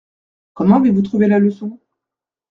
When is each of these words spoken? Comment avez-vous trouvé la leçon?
Comment 0.55 0.77
avez-vous 0.77 1.03
trouvé 1.03 1.27
la 1.27 1.37
leçon? 1.37 1.79